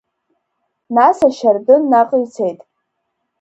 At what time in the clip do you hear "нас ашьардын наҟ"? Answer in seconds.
0.95-2.09